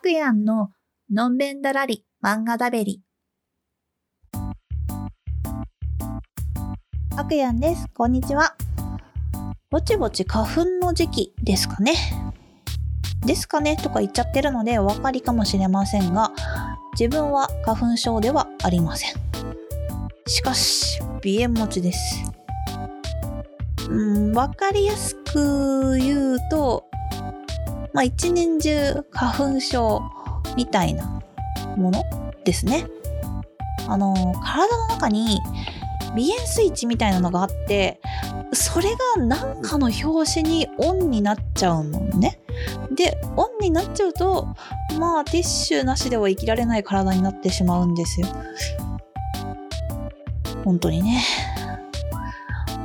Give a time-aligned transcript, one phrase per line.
[0.00, 0.70] くやんの
[1.12, 3.02] のんべんだらり漫画だべり。
[7.16, 7.86] あくやんです。
[7.92, 8.56] こんにちは。
[9.70, 11.92] ぼちぼち花粉の時期ですかね。
[13.26, 16.32] ですかねとか言っちゃってるのでお分かりかもしれませんが、
[16.98, 19.12] 自分は花粉症ではありません。
[20.26, 22.24] しかし、鼻炎持ちです。
[23.90, 26.89] うん、分かりやすく言うと、
[27.92, 30.02] まあ一年中花粉症
[30.56, 31.20] みたいな
[31.76, 32.04] もの
[32.44, 32.86] ですね。
[33.88, 35.40] あの、体の中に
[36.10, 38.00] 鼻炎スイッチみたいなのがあって、
[38.52, 42.40] それが何かの拍子にオンになっちゃうのね。
[42.94, 44.48] で、オンになっちゃうと、
[44.98, 48.26] まあティッシュなしでは生きられない体になってしまうんですよ。
[50.64, 51.22] 本当にね。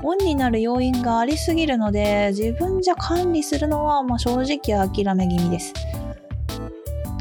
[0.06, 5.74] オンになる要因がありすぎるので、自分じゃ管理するのは、まあ、正直諦め気味です。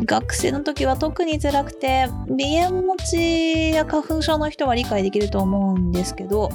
[0.04, 6.50] 学生の時は特に辛くて、鼻炎持ちや花粉症の人は理解できると思うんですけど、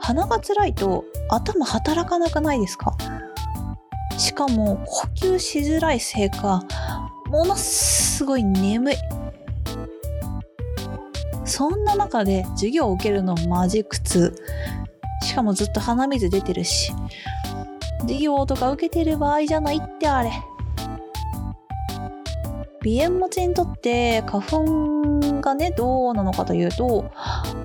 [0.00, 2.96] 鼻が辛いと頭働かなくないですか？
[4.16, 6.64] しかも呼吸しづらいせいか、
[7.26, 8.96] ものすごい眠い。
[11.44, 14.34] そんな中で授業を受けるのマジ苦痛。
[15.24, 16.92] しかもずっと鼻水出てるし。
[18.02, 20.30] 授業とか受けてる場合じゃないってあれ。
[22.82, 27.10] 鼻炎持ちにとって花粉がね、どうなのかというと、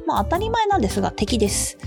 [0.08, 1.78] まあ当たり前なんですが敵です。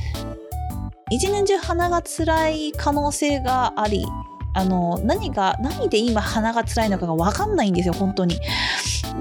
[1.10, 4.06] 一年中鼻が辛い可能性があり、
[4.54, 8.38] あの、何が、何で今鼻が辛いのかがわかんないんですよ、本当に。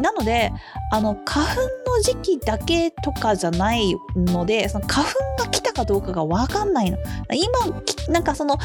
[0.02, 0.52] なので、
[0.92, 6.98] あの、花粉の時期だけとかじゃないので、その花粉が来たかどうかがわかんないの。
[7.34, 8.58] 今、なんかその、あ、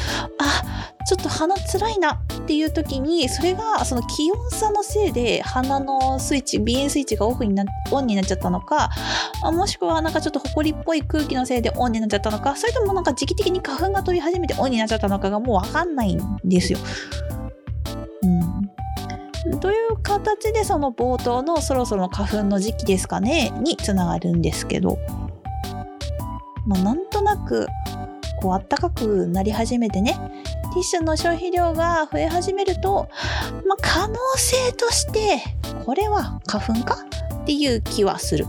[1.07, 8.89] ちょっと鼻つらいなっていう時に、それがその気温差のせいで鼻のスイッチ、鼻炎スイッチがオフにな、オンになっちゃったのか、
[9.43, 16.79] もしくはなんかちょっと埃っぽい空気のせいでオンになっちゃったのか、それともなんか時期的に花粉が飛び始めてオンになっちゃったのかがもうわかんないんですよ。
[19.61, 24.97] という形でその冒頭のそろそろ花粉の時期ですかねにつながるんですけど、
[26.67, 27.67] まあ、なんとなく
[28.41, 33.09] こう暖かくなり始めてねティッシュの消費量が増え始めると、
[33.65, 35.41] まあ、可能性として
[35.85, 36.97] これは花粉か
[37.43, 38.45] っていう気はする。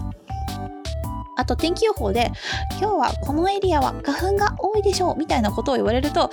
[1.37, 2.33] あと天気予報で
[2.81, 6.31] 今日はこのエリアは花粉が多いでしょうみたいなことを言われると、は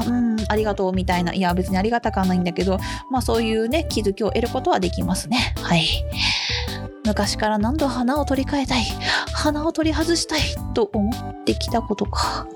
[0.00, 2.78] あ、うん、ありがとうみたいな、いや別にありがたくはないんだけど、
[3.10, 5.54] まあそういうね、気づきを得ることはできますね。
[5.62, 5.86] はい。
[7.04, 8.84] 昔から何度花を取り替えたい、
[9.44, 10.40] 花を取り外したい
[10.72, 12.46] と思ってきたことか。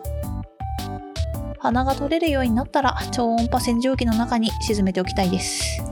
[1.58, 5.82] 鼻が取れるようになったら超音波洗浄機の中に沈めておきたいです。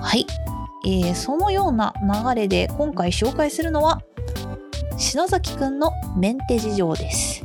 [0.00, 0.24] はい。
[0.86, 4.02] えー、そのような流れで今回紹介するのは
[4.98, 7.44] 篠崎くんのメンテ事情です。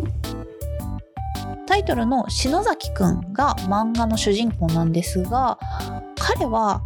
[1.66, 5.58] タイトルの篠崎くんが漫画の主人公なんですが
[6.20, 6.84] 彼は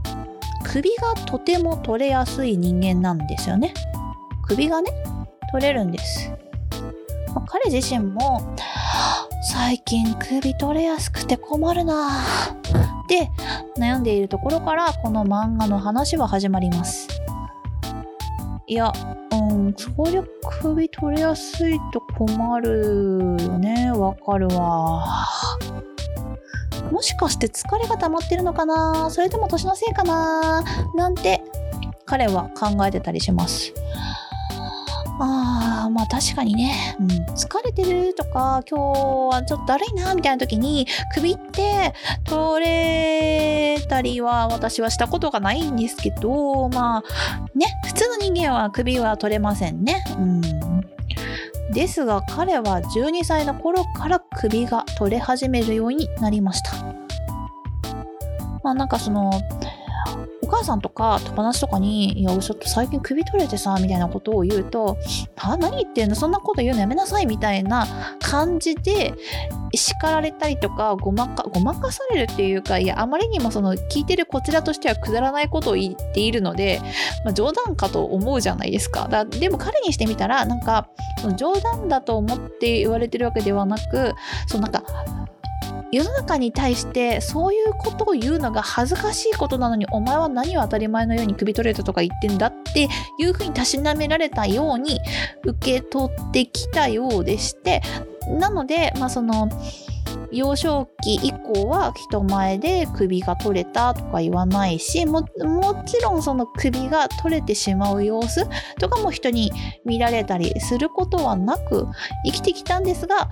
[0.63, 3.73] 首がとても取れやすい人間なんですよね。
[4.43, 4.91] 首がね
[5.51, 6.31] 取れるんです。
[7.33, 8.55] まあ、彼自身も
[9.51, 13.29] 最近首取れやすくて困るなって
[13.77, 17.07] 悩んでいるところからこの漫画の話は始まります。
[18.67, 18.91] いや、
[19.31, 20.23] うん、そりゃ
[20.61, 23.91] 首取れやすいと困るよね。
[23.91, 25.05] わかるわ。
[26.91, 29.09] もしかして疲れが溜まってるのかな？
[29.09, 30.63] それとも年のせいかな？
[30.95, 31.43] なんて
[32.05, 33.73] 彼は考えてたりします。
[35.19, 41.93] ああ、まあ確かにね、うん、疲れてるとか、今日はちょっとだるいな、みたいな時に、首って
[42.23, 47.01] 取れたりは私はしたことがないんですけど、まあ、
[47.55, 50.03] ね、普通の人間は首は取れませんね。
[50.17, 50.41] うん。
[51.71, 56.71] ですが彼は12歳の頃から首が取れ始めるようになりました。
[58.63, 59.31] まあなんかその、
[60.53, 64.97] 母さんとか友達とかに、いや、ちょっと最近首取れてさ、みたいなことを言うと、
[65.37, 66.15] あ、何言ってんの？
[66.15, 67.87] そんなこと言うのやめなさいみたいな
[68.19, 69.13] 感じで
[69.73, 76.79] 叱られたりとか、ごまか、ごまかされるっていうか、いや、あまりにもその聞いてるこちらとしてはくだらないことを言っているので、
[77.25, 79.07] まあ、冗談かと思うじゃないですか。
[79.07, 80.89] だでも彼にしてみたら、なんか、
[81.35, 84.13] 冗談だと思って言われてるわけではなく、
[84.47, 84.83] そのなんか、
[85.93, 94.99] 世の中に対してそういうことを言うのが恥ずかしいことなのにお前は何を当たり前のように首取れたとか言ってんだっていうふうにたしなめられたように
[95.45, 97.83] 受け取ってきたようでして
[98.27, 99.49] なのでまあその
[100.31, 108.47] 幼少期以降は人前で首が取れたとか言わないしもちろんその首が取れてしまう様子
[108.79, 109.51] とかも人に
[109.85, 111.85] 見られたりすることはなく
[112.25, 113.29] 生きてきたんですが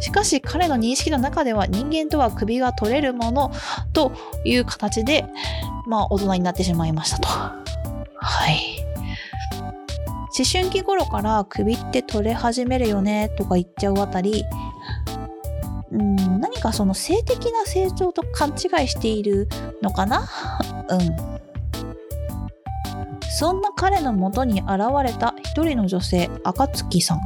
[0.00, 3.52] しかし彼の認識の中では人間とは首が取れるもの
[3.92, 4.12] と
[4.44, 5.24] いう形で
[5.86, 7.28] まあ大人になってしまいましたと。
[7.28, 8.84] はい。
[10.36, 14.44] 思春期頃から首って取れ始めるよねとか言っちゃうあたり
[15.92, 19.48] うん何かその性的な成長と勘違いしている
[19.80, 20.26] のかな？
[20.88, 20.98] うん。
[23.38, 24.70] そんな彼のもとに現
[25.04, 27.20] れた一人の女性暁さん。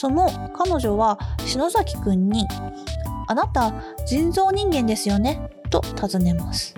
[0.00, 2.48] その彼女は篠崎くんに
[3.28, 3.70] 「あなた
[4.06, 6.74] 人造人間ですよね?」と尋ねます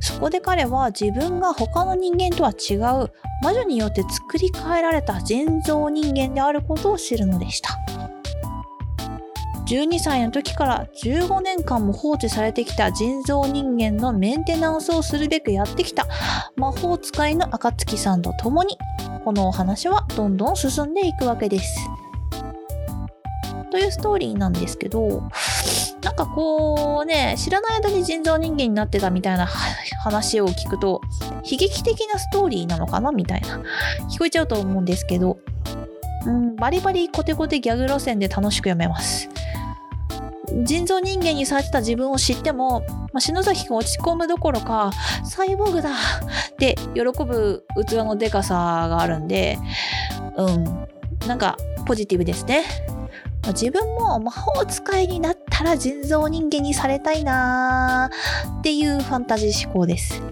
[0.00, 3.10] そこで彼は自分が他の人間とは違う
[3.42, 7.78] 魔女によって作り変えられた人造人間であることを知るのでした
[9.66, 16.06] 12歳の時から15年間も放置されてきた人造人間のメンテナンスをするべくやってきた
[16.54, 18.76] 魔法使いの暁さんと共に
[19.24, 21.88] このお話はどんどん進んでいくわけです。
[23.74, 25.28] というストーリーなんですけど
[26.00, 31.00] なんかこうね知らない間に人造人間になってたみたいな話を聞くと
[31.42, 33.60] 悲劇的なストーリーなのかなみたいな
[34.12, 35.40] 聞こえちゃうと思うんですけど
[36.24, 39.28] うんバリバリコテコテギャグ路線で楽しく読めます。
[40.62, 42.82] 人造人間にされてた自分を知っても、
[43.12, 44.92] まあ、篠崎君落ち込むどころか、
[45.24, 45.94] サイボーグだっ
[46.58, 48.54] て喜ぶ器のでかさ
[48.88, 49.58] があるんで、
[50.36, 50.64] うん、
[51.26, 51.56] なんか
[51.86, 52.62] ポジティブですね。
[53.46, 60.22] ま、自分も魔法使いになったら人造人間にされたいなーっていうファンタジー思考です。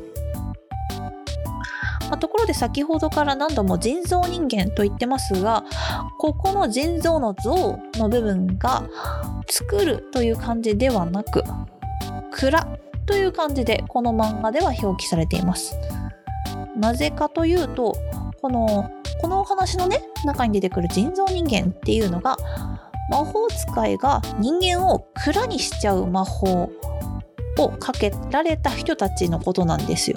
[2.13, 5.65] まあ、ところで先ほどから何度も人造人間と言ってますが
[6.19, 8.87] ここの人造の像の部分が
[9.49, 11.43] 作るという漢字ではなく
[12.31, 12.67] 蔵
[13.07, 15.75] という漢字でこの漫画では表記されています
[16.77, 17.97] なぜかというと
[18.43, 18.91] この
[19.23, 22.37] このお話のね中に出てくる人造人間っていうのが
[23.13, 26.73] 魔法使いが人間を蔵にしちゃう魔法
[27.59, 30.17] をかけられた人たちのことなんですよ。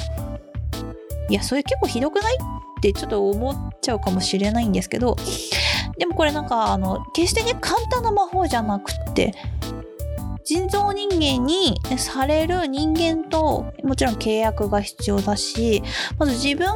[1.30, 2.36] いやそれ結構ひどくない？
[2.36, 2.38] っ
[2.82, 5.16] てちょっと思っちゃうかもしれないんですけど
[5.98, 9.34] でもこれなんかあの決してね簡単な魔法じゃなくって
[10.46, 15.82] 人造人間にされる人間ともちろん契約が必要だし
[16.20, 16.70] まず自分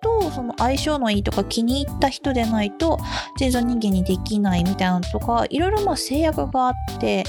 [0.00, 2.98] とその相性のいいとか気に入った人でないと
[3.36, 7.24] 人造人間にできないみたいなのとかいろいろまあ制約があって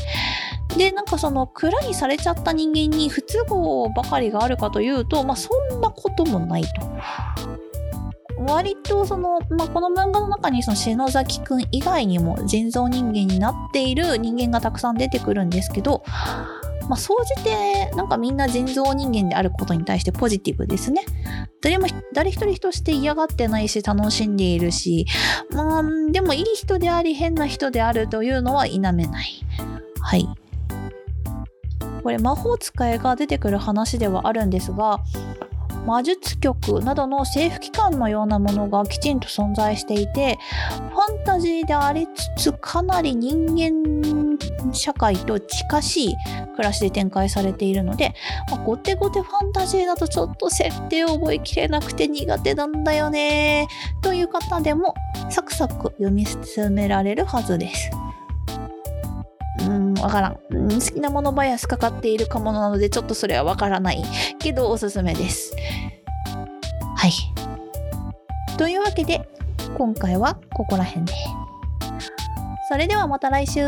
[0.78, 7.67] でなんかその蔵にされちゃった人間に不都合ばかりがあるかというと、まあ、そんなこともないと。
[8.48, 16.04] 割とその、まあ、この漫画の中にその篠崎くん以外にも人造人間になっている人間がたくさん出てくるんですけど、
[16.88, 21.04] まあ、総じてなんかみんな人造人間であることに対してポジティブですね。
[21.62, 25.06] 誰も誰一人として嫌がってないし楽しんでいるし、
[25.52, 29.46] まあ、でもいい人であり変な人であるというのは否めない。
[30.02, 30.28] はい。
[32.04, 35.02] これ魔法使いが出てくる話ではあるんですが
[35.88, 40.38] 魔術局などの政府機関のようなものがきちんと存在していて
[40.92, 44.38] ファンタジーでありつつかなり人間
[44.74, 46.16] 社会と近しい
[46.56, 48.14] 暮らしで展開されているので、
[48.52, 53.70] まあ、ゴテゴテファンタジーだとちょっと設定を覚えきれなくて苦手なんだよね
[54.02, 54.94] という方でも
[55.30, 57.90] サクサク読み進められるはずです。
[59.68, 60.40] うん、わからん。
[60.50, 64.04] うん、好きなものバイアスかかっているかもなので、ちょっとそれはわからない。
[64.40, 65.54] けど、おすすめです。
[66.96, 67.12] はい。
[68.58, 69.30] というわけで、
[69.78, 71.14] 今回はここら辺で。
[72.70, 73.62] それではまた来週